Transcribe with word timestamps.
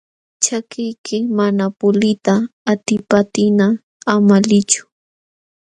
Ćhakiyki 0.43 1.17
mana 1.37 1.65
puliyta 1.77 2.35
atipaptinqa 2.71 3.67
ama 4.13 4.35
liychu. 4.47 4.83